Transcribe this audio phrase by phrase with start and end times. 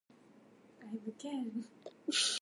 [0.79, 1.61] 私はケンで
[2.11, 2.29] す。